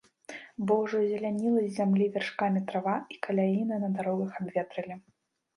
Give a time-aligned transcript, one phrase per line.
[0.69, 4.95] Бо ўжо зеляніла з зямлі вяршкамі трава, і каляіны на дарогах абветралі.